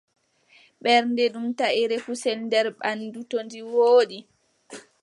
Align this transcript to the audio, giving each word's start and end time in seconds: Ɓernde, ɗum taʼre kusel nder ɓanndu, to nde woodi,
Ɓernde, 0.83 1.23
ɗum 1.33 1.47
taʼre 1.57 1.95
kusel 2.05 2.39
nder 2.45 2.67
ɓanndu, 2.79 3.19
to 3.29 3.37
nde 3.45 3.59
woodi, 3.73 4.17